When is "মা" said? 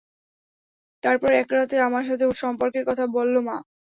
3.41-3.57